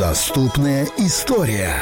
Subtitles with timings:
[0.00, 1.74] Доступная история.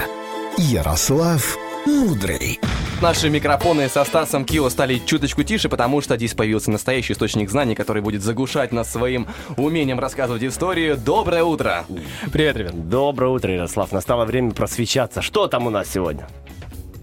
[0.56, 1.56] Ярослав
[1.86, 2.60] Мудрый.
[3.02, 7.74] Наши микрофоны со Стасом Кио стали чуточку тише, потому что здесь появился настоящий источник знаний,
[7.74, 10.96] который будет заглушать нас своим умением рассказывать историю.
[10.96, 11.84] Доброе утро!
[12.32, 12.88] Привет, ребят.
[12.88, 13.92] Доброе утро, Ярослав.
[13.92, 15.22] Настало время просвещаться.
[15.22, 16.26] Что там у нас сегодня?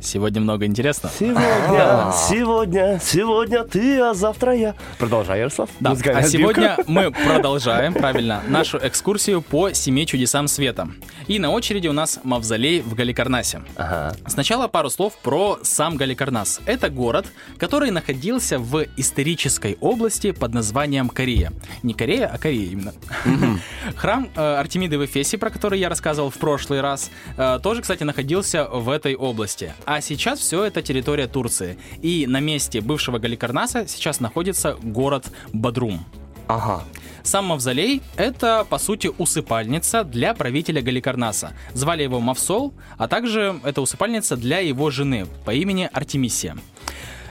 [0.01, 1.13] Сегодня много интересного.
[1.13, 4.75] Сегодня, сегодня, сегодня ты, а завтра я.
[4.97, 5.69] Продолжай, Ярослав.
[5.79, 10.89] Да, а сегодня мы продолжаем, правильно, нашу экскурсию по семи чудесам света.
[11.27, 13.61] И на очереди у нас мавзолей в Галикарнасе.
[13.75, 14.15] Ага.
[14.27, 16.61] Сначала пару слов про сам Галикарнас.
[16.65, 17.27] Это город,
[17.57, 21.53] который находился в исторической области под названием Корея.
[21.83, 22.93] Не Корея, а Корея именно.
[23.95, 28.03] Храм э, Артемиды в Эфесе, про который я рассказывал в прошлый раз, э, тоже, кстати,
[28.03, 29.73] находился в этой области.
[29.93, 31.77] А сейчас все это территория Турции.
[32.01, 36.05] И на месте бывшего Галикарнаса сейчас находится город Бадрум.
[36.47, 36.85] Ага.
[37.23, 41.51] Сам мавзолей— это, по сути, усыпальница для правителя Галикарнаса.
[41.73, 46.55] Звали его Мавсол, а также это усыпальница для его жены по имени Артемисия.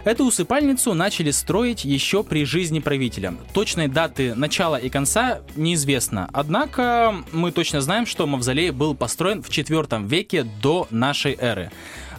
[0.05, 3.35] Эту усыпальницу начали строить еще при жизни правителя.
[3.55, 6.29] Точной даты начала и конца неизвестно.
[6.33, 11.71] Однако мы точно знаем, что мавзолей был построен в IV веке до нашей эры.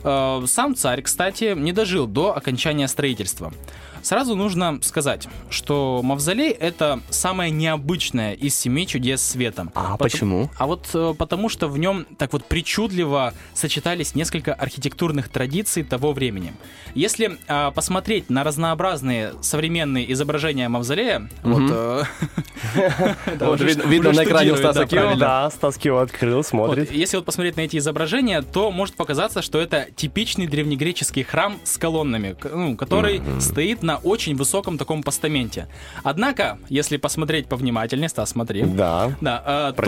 [0.04, 3.54] Э, Сам царь, кстати, не дожил до окончания строительства.
[4.02, 9.68] Сразу нужно сказать, что мавзолей это самое необычное из семи чудес света.
[9.74, 10.50] А Потом- почему?
[10.58, 16.14] А вот э, потому что в нем так вот причудливо сочетались несколько архитектурных традиций того
[16.14, 16.54] времени.
[16.96, 22.04] Если а, посмотреть на разнообразные современные изображения мавзолея, вот, э,
[23.86, 25.00] видно на экране Стаса да, Кио.
[25.00, 25.20] правильно.
[25.20, 26.92] Да, Стас Кио открыл, смотрит.
[26.92, 31.78] если вот посмотреть на эти изображения, то может показаться, что это типичный древнегреческий храм с
[31.78, 35.68] колоннами, ну, который стоит на очень высоком таком постаменте.
[36.04, 38.64] Однако, если посмотреть повнимательнее, Стас, смотри.
[38.64, 39.12] Да.
[39.22, 39.82] Да, э, то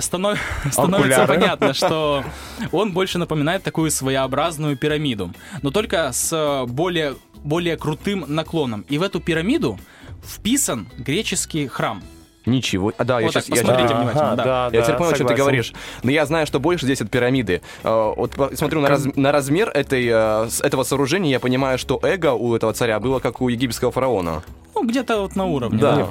[0.00, 0.38] станов-
[0.70, 2.24] становится понятно, что
[2.72, 8.84] он больше напоминает такую своеобразную пирамиду, но только с э, более, более крутым наклоном.
[8.88, 9.78] И в эту пирамиду
[10.24, 12.02] вписан греческий храм.
[12.46, 12.92] Ничего.
[12.96, 13.56] А, да, я Вот так, сейчас...
[13.58, 14.70] я посмотрите щас- внимательно, да.
[14.72, 15.36] Я теперь понял, о чем ты согласен.
[15.42, 15.72] говоришь.
[16.02, 17.60] Но я знаю, что больше здесь от пирамиды.
[17.84, 22.32] Э, Вот смотрю на, раз- на размер этой, э, этого сооружения, я понимаю, что эго
[22.32, 24.42] у этого царя было как у египетского фараона.
[24.74, 25.78] Ну, где-то вот на уровне.
[25.78, 26.08] Да.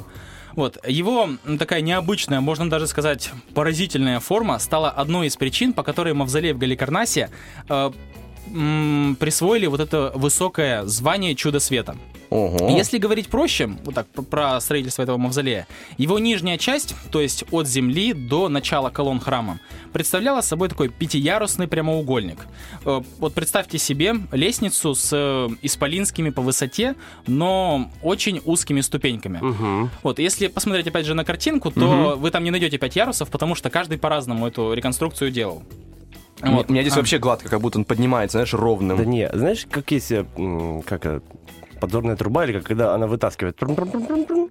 [0.56, 6.12] Вот, его такая необычная, можно даже сказать, поразительная форма стала одной из причин, по которой
[6.12, 7.30] мавзолей в Галикарнасе
[7.68, 7.90] э,
[8.52, 11.96] м, присвоили вот это высокое звание чудо света.
[12.30, 12.70] Ого.
[12.70, 15.66] Если говорить проще, вот так пр- про строительство этого мавзолея,
[15.98, 19.58] его нижняя часть, то есть от земли до начала колонн храма,
[19.92, 22.38] представляла собой такой пятиярусный прямоугольник.
[22.84, 26.94] Э, Вот представьте себе лестницу с э, исполинскими по высоте,
[27.26, 29.38] но очень узкими ступеньками.
[29.42, 29.90] Мгм.
[30.04, 33.54] Вот, если посмотреть опять же на картинку, то вы там не найдете пять ярусов, потому
[33.56, 35.62] что каждый по-разному эту реконструкцию делал.
[36.42, 36.70] У Вот.
[36.70, 36.96] меня здесь А.
[36.98, 38.96] вообще гладко, как будто он поднимается, знаешь, ровным.
[38.96, 40.24] Да не, знаешь, как есть, э,
[40.86, 41.22] как
[41.80, 43.56] подзорная труба, или как когда она вытаскивает,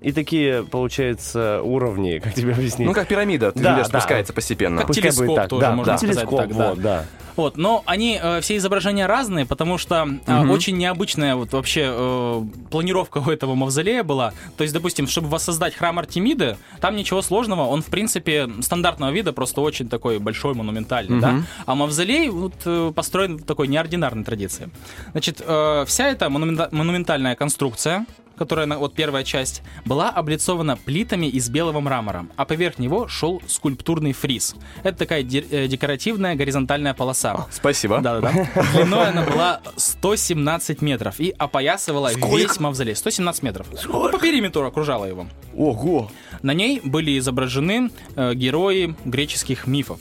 [0.01, 2.87] и такие, получается, уровни, как тебе объяснить?
[2.87, 3.83] Ну, как пирамида, Да, да.
[3.85, 4.77] спускается постепенно.
[4.79, 5.97] Как Пускай будет телескоп так, тоже, да, можно да.
[5.97, 6.69] сказать телескоп, так, да.
[6.69, 7.05] вот, да.
[7.39, 12.41] Вот, но они э, все изображения разные, потому что э, очень необычная вот вообще э,
[12.69, 14.33] планировка у этого мавзолея была.
[14.57, 19.31] То есть, допустим, чтобы воссоздать храм Артемиды, там ничего сложного, он в принципе стандартного вида,
[19.31, 21.43] просто очень такой большой, монументальный, да.
[21.65, 24.69] А мавзолей вот э, построен в такой неординарной традиции.
[25.11, 28.05] Значит, э, вся эта монумента- монументальная конструкция
[28.39, 34.13] которая вот первая часть, была облицована плитами из белого мрамора, а поверх него шел скульптурный
[34.13, 34.55] фриз.
[34.83, 37.45] Это такая де- э, декоративная горизонтальная полоса.
[37.51, 37.99] Спасибо.
[38.01, 38.31] Да-да-да.
[38.73, 42.95] Длиной она была 117 метров и опоясывала весь мавзолей.
[42.95, 43.67] 117 метров.
[43.85, 45.27] Ну, По периметру окружала его.
[45.55, 46.09] Ого.
[46.41, 49.99] На ней были изображены э, герои греческих мифов.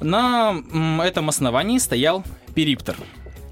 [0.00, 2.24] На м, этом основании стоял
[2.54, 2.96] периптер.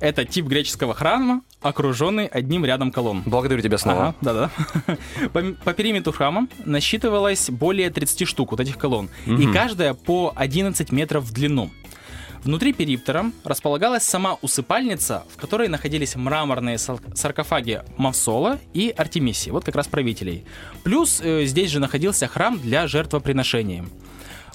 [0.02, 3.22] Это тип греческого храма, окруженный одним рядом колонн.
[3.24, 4.08] Благодарю тебя снова.
[4.08, 4.96] Ага, да-да.
[5.32, 10.90] По, по периметру храма насчитывалось более 30 штук вот этих колонн, и каждая по 11
[10.90, 11.70] метров в длину.
[12.42, 19.64] Внутри периптера располагалась сама усыпальница, в которой находились мраморные сар- саркофаги Мавсола и Артемисии, вот
[19.64, 20.44] как раз правителей.
[20.82, 23.84] Плюс э, здесь же находился храм для жертвоприношения.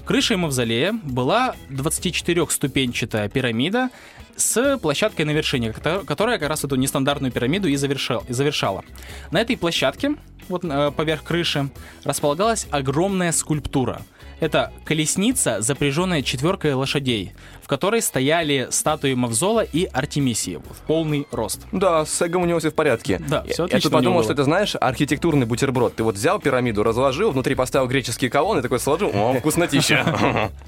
[0.04, 3.90] Крышей мавзолея была 24-ступенчатая пирамида
[4.38, 8.84] с площадкой на вершине, кото- которая как раз эту нестандартную пирамиду и, завершал- и завершала.
[9.31, 10.12] На этой площадке,
[10.48, 11.69] вот э, поверх крыши,
[12.06, 14.01] располагалась огромная скульптура.
[14.39, 21.62] Это колесница, запряженная четверкой лошадей, в которой стояли статуи Мавзола и Артемисии в полный рост.
[21.72, 23.19] Да, с эгом у него все в порядке.
[23.28, 25.95] Да, Я- всё Я отлично тут подумал, что это, знаешь, архитектурный бутерброд.
[25.95, 30.51] Ты вот взял пирамиду, разложил, внутри поставил греческие колонны, такой сложил, о, вкуснотища.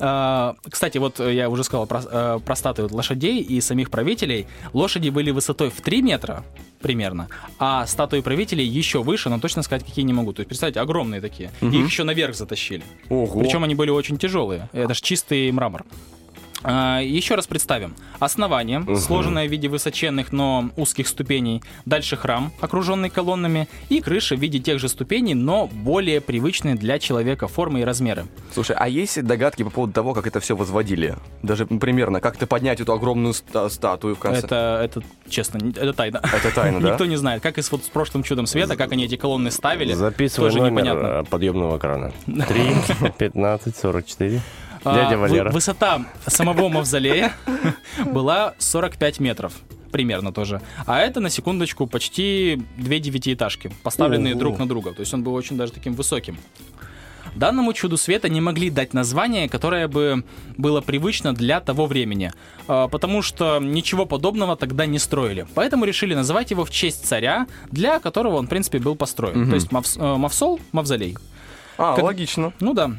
[0.00, 4.46] А, Кстати, вот э, я уже сказал про, э, про статуи лошадей и самих правителей.
[4.72, 6.44] Лошади были высотой в 3 метра
[6.80, 7.28] примерно,
[7.58, 10.32] а статуи правителей еще выше, но точно сказать какие не могу.
[10.32, 11.50] То есть, представьте, огромные такие.
[11.60, 12.84] И их еще наверх затащили.
[13.08, 13.40] Ого.
[13.40, 14.68] Причем они были очень тяжелые.
[14.72, 15.84] Это же чистый мрамор.
[16.64, 17.94] А, Еще раз представим.
[18.18, 21.62] Основание, сложенное в виде высоченных, но узких ступеней.
[21.86, 23.68] Дальше храм, окруженный колоннами.
[23.88, 28.26] И крыша в виде тех же ступеней, но более привычные для человека формы и размеры.
[28.52, 31.14] Слушай, а есть догадки по поводу того, как это все возводили?
[31.42, 34.40] Даже м, примерно, как-то поднять эту огромную ста- статую в конце?
[34.40, 36.20] Это, это, честно, это тайна.
[36.24, 36.90] Это тайна, да?
[36.90, 37.40] Никто не знает.
[37.40, 40.58] Как и с, вот, с прошлым чудом света, как они эти колонны ставили, Записывай тоже
[40.62, 41.06] номер непонятно.
[41.06, 42.12] э, подъемного крана.
[42.26, 44.40] 3, 15, 44.
[44.84, 45.50] А, Дядя вы- Валера.
[45.50, 47.32] высота самого мавзолея
[48.06, 49.52] была 45 метров.
[49.90, 50.60] Примерно тоже.
[50.86, 54.40] А это, на секундочку, почти две девятиэтажки, поставленные Ого.
[54.40, 54.92] друг на друга.
[54.92, 56.36] То есть он был очень даже таким высоким.
[57.34, 60.24] Данному чуду света не могли дать название, которое бы
[60.56, 62.32] было привычно для того времени,
[62.66, 65.46] а, потому что ничего подобного тогда не строили.
[65.54, 69.48] Поэтому решили называть его в честь царя, для которого он, в принципе, был построен.
[69.48, 71.16] То есть Мавс- э, Мавсол, Мавзолей.
[71.76, 72.52] А, как- логично.
[72.60, 72.92] Ну да.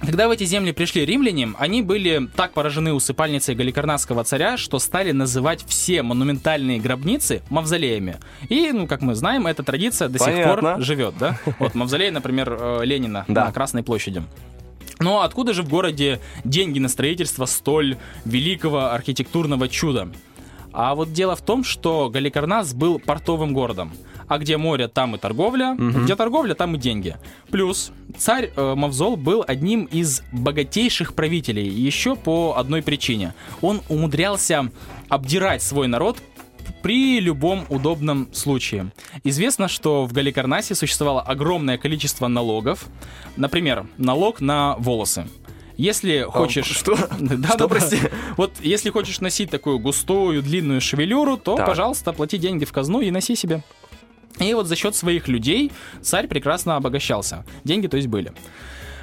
[0.00, 5.12] Когда в эти земли пришли римляне, они были так поражены усыпальницей галикарнасского царя, что стали
[5.12, 8.16] называть все монументальные гробницы мавзолеями.
[8.48, 10.72] И, ну, как мы знаем, эта традиция до сих Понятно.
[10.74, 11.38] пор живет, да?
[11.58, 13.46] Вот мавзолей, например, э, Ленина Да.
[13.46, 14.22] на Красной площади.
[14.98, 20.08] Но откуда же в городе деньги на строительство столь великого архитектурного чуда?
[20.72, 23.92] А вот дело в том, что Галикарнас был портовым городом.
[24.28, 27.16] А где море, там и торговля, где торговля, там и деньги.
[27.50, 33.34] Плюс царь э, Мавзол был одним из богатейших правителей еще по одной причине.
[33.60, 34.70] Он умудрялся
[35.08, 36.18] обдирать свой народ
[36.82, 38.92] при любом удобном случае.
[39.24, 42.86] Известно, что в Галикарнасе существовало огромное количество налогов.
[43.36, 45.26] Например, налог на волосы.
[45.80, 46.66] Если хочешь...
[46.66, 46.94] что?
[47.20, 47.98] Да, Что, да, прости?
[48.36, 53.10] Вот если хочешь носить такую густую, длинную шевелюру, то, пожалуйста, плати деньги в казну и
[53.10, 53.62] носи себе.
[54.38, 55.72] И вот за счет своих людей
[56.02, 57.46] царь прекрасно обогащался.
[57.64, 58.32] Деньги, то есть, были.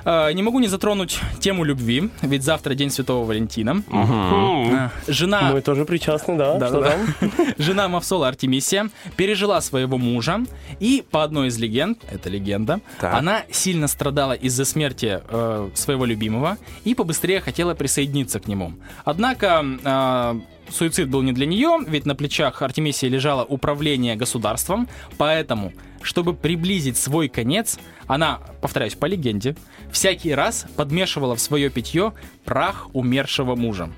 [0.08, 3.84] Э, Не могу не затронуть тему любви, ведь завтра День Святого Валентина.
[3.92, 6.58] Э, Жена Мы тоже причастны, да?
[6.58, 7.32] Да, Что да, там?
[7.58, 10.40] Жена Мавсола Артемисия пережила своего мужа,
[10.80, 13.14] и по одной из легенд, это легенда, Так.
[13.14, 18.74] она сильно страдала из-за смерти э, своего любимого и побыстрее хотела присоединиться к нему.
[19.04, 20.40] Однако э,
[20.70, 24.88] суицид был не для нее, ведь на плечах Артемисии лежало управление государством,
[25.18, 29.56] поэтому, чтобы приблизить свой конец, она, повторяюсь, по легенде,
[29.92, 32.14] всякий раз подмешивала в свое питье
[32.46, 33.90] прах умершего мужа.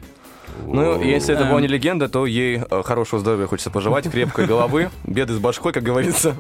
[0.66, 1.50] Ну, если это Эм.
[1.50, 5.72] была не легенда, то ей э, хорошего здоровья хочется пожелать, крепкой головы, беды с башкой,
[5.72, 6.36] как говорится.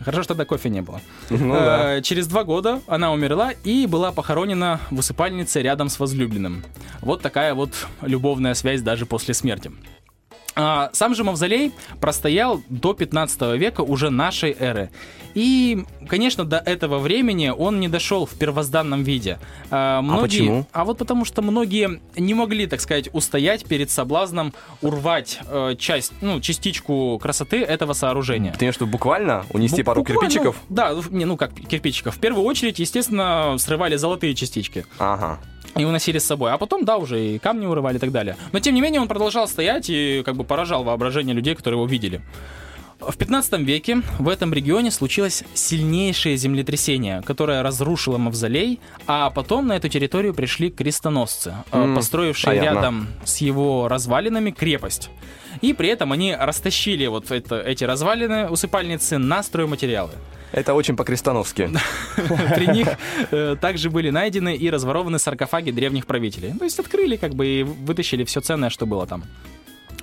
[0.00, 1.00] Хорошо, что тогда кофе не было.
[1.30, 1.96] Ну да.
[1.96, 6.62] Э, Через два года она умерла и была похоронена в усыпальнице рядом с возлюбленным.
[7.00, 7.70] Вот такая вот
[8.02, 9.70] любовная связь даже после смерти.
[10.56, 14.90] А, Сам же мавзолей простоял до 15 века уже нашей эры.
[15.34, 19.38] И, конечно, до этого времени он не дошел в первозданном виде.
[19.70, 20.66] А, многие- почему?
[20.72, 26.12] А вот потому что многие не могли, так сказать, устоять перед соблазном урвать э, часть,
[26.20, 28.52] ну, частичку красоты этого сооружения.
[28.52, 30.56] В виду буквально унести Бу- пару буквально, кирпичиков?
[30.68, 32.14] Да, не, ну как кирпичиков.
[32.16, 35.40] В первую очередь, естественно, срывали золотые частички Ага.
[35.76, 36.52] И уносили с собой.
[36.52, 38.36] А потом, да, уже и камни урывали и так далее.
[38.52, 41.86] Но тем не менее он продолжал стоять и как бы поражал воображение людей, которые его
[41.86, 42.20] видели.
[43.08, 49.74] В 15 веке в этом регионе случилось сильнейшее землетрясение, которое разрушило мавзолей, а потом на
[49.74, 52.76] эту территорию пришли крестоносцы, М, построившие понятно.
[52.78, 55.10] рядом с его развалинами крепость.
[55.60, 60.10] И при этом они растащили вот это- эти развалины, усыпальницы, на стройматериалы.
[60.52, 61.70] Это очень по-крестановски.
[62.54, 62.88] При них
[63.32, 66.52] э, также были найдены и разворованы саркофаги древних правителей.
[66.56, 69.24] То есть открыли как бы и вытащили все ценное, что было там.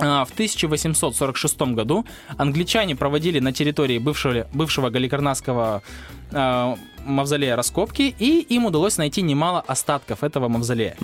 [0.02, 2.06] А, В 1846 году
[2.38, 5.84] англичане проводили на территории бывшего, бывшего галикарнасского
[6.32, 10.96] э, мавзолея раскопки, и им удалось найти немало остатков этого мавзолея.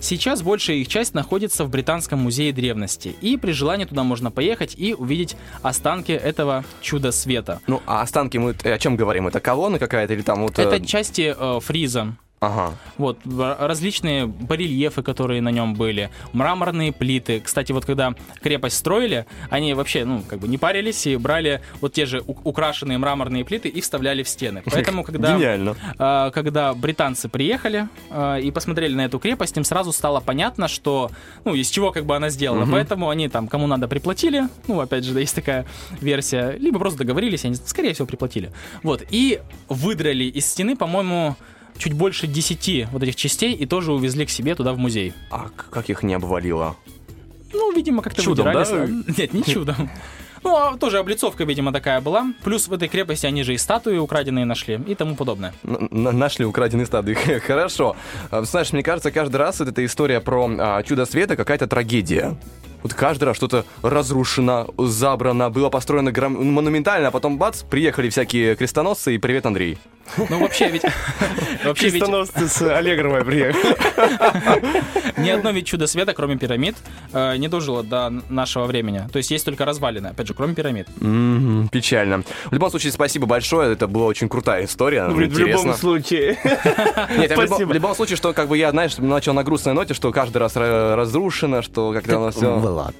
[0.00, 4.74] Сейчас большая их часть находится в Британском музее древности, и при желании туда можно поехать
[4.76, 7.60] и увидеть останки этого чуда света.
[7.66, 9.26] Ну, а останки мы э, о чем говорим?
[9.28, 10.58] Это колонна какая-то или там вот...
[10.58, 12.16] э, Это части э, фриза.
[12.38, 12.74] Ага.
[12.98, 17.40] Вот, различные барельефы, которые на нем были, мраморные плиты.
[17.40, 21.94] Кстати, вот когда крепость строили, они вообще, ну, как бы не парились и брали вот
[21.94, 24.62] те же украшенные мраморные плиты и вставляли в стены.
[24.70, 25.32] Поэтому, когда...
[25.98, 31.10] А, когда британцы приехали а, и посмотрели на эту крепость, им сразу стало понятно, что,
[31.44, 32.70] ну, из чего как бы она сделана.
[32.70, 34.42] Поэтому они там, кому надо, приплатили.
[34.66, 35.64] Ну, опять же, да, есть такая
[36.02, 36.56] версия.
[36.58, 38.52] Либо просто договорились, они, скорее всего, приплатили.
[38.82, 39.02] Вот.
[39.10, 41.36] И выдрали из стены, по-моему,
[41.78, 45.12] чуть больше 10 вот этих частей и тоже увезли к себе туда в музей.
[45.30, 46.76] А как их не обвалило?
[47.52, 48.68] Ну, видимо, как-то Чудом, выдирались.
[49.06, 49.12] да?
[49.18, 49.88] Нет, не чудом.
[50.42, 52.26] Ну, а тоже облицовка, видимо, такая была.
[52.44, 55.52] Плюс в этой крепости они же и статуи украденные нашли и тому подобное.
[55.64, 57.14] Н- Нашли украденные стады.
[57.46, 57.96] Хорошо.
[58.30, 62.36] А, Знаешь, мне кажется, каждый раз вот эта история про а, чудо света какая-то трагедия.
[62.86, 68.54] Вот каждый раз что-то разрушено, забрано, было построено гром- монументально, а потом бац, приехали всякие
[68.54, 69.76] крестоносцы и привет, Андрей.
[70.16, 70.82] Ну, вообще ведь...
[71.64, 73.76] Вообще ведь Крестоносцы с Аллегровой приехали.
[75.20, 76.76] ни одно ведь чудо света, кроме пирамид,
[77.12, 79.02] э, не дожило до нашего времени.
[79.12, 80.86] То есть есть только развалины, опять же, кроме пирамид.
[81.72, 82.22] Печально.
[82.44, 83.72] В любом случае, спасибо большое.
[83.72, 85.06] Это была очень крутая история.
[85.08, 85.62] В интересно.
[85.62, 86.38] любом случае.
[87.18, 87.68] Нет, в, любом, Спасибо.
[87.68, 90.54] в любом случае, что как бы я, знаешь, начал на грустной ноте, что каждый раз
[90.54, 92.56] ра- разрушено, что как-то оно все...
[92.76, 92.94] Влад,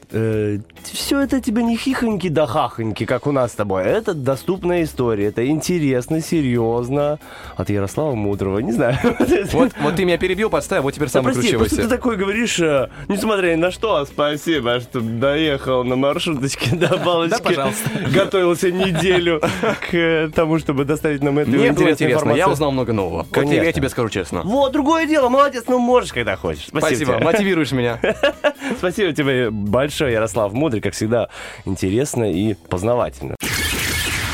[0.82, 3.84] все это тебе не хихоньки да хахоньки, как у нас с тобой.
[3.84, 5.26] Это доступная история.
[5.26, 7.18] Это интересно, серьезно.
[7.56, 8.96] От Ярослава Мудрого, не знаю.
[9.52, 12.58] Вот, вот ты меня перебил, подставил, вот теперь Да сам прости, просто ты такой говоришь,
[12.58, 17.36] э, несмотря ни на что, спасибо, что доехал на маршруточке до балочки.
[17.36, 17.90] Да, пожалуйста.
[18.12, 19.40] Готовился неделю
[19.90, 22.52] к э, тому, чтобы доставить нам эту Мне интересную интересно, я информацию.
[22.52, 23.26] узнал много нового.
[23.30, 23.62] Конечно.
[23.62, 24.42] я тебе скажу честно.
[24.42, 26.66] Вот, другое дело, молодец, ну можешь, когда хочешь.
[26.68, 28.00] Спасибо, Спасибо, мотивируешь меня.
[28.78, 31.28] Спасибо тебе большое, Ярослав Мудрый, как всегда,
[31.64, 33.36] интересно и познавательно.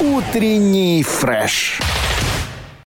[0.01, 1.81] Утренний фреш.